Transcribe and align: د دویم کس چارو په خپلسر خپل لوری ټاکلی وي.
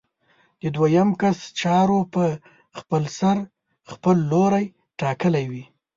د 0.61 0.63
دویم 0.75 1.09
کس 1.21 1.37
چارو 1.61 1.99
په 2.13 2.23
خپلسر 2.79 3.35
خپل 3.91 4.15
لوری 4.31 4.65
ټاکلی 4.99 5.45
وي. 5.51 5.63